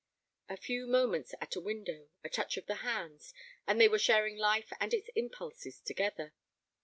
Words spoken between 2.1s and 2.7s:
a touch of